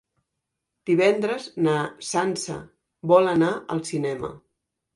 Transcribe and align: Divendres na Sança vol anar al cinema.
Divendres 0.89 1.45
na 1.67 1.75
Sança 2.09 2.57
vol 3.15 3.33
anar 3.37 3.53
al 3.77 3.87
cinema. 3.95 4.37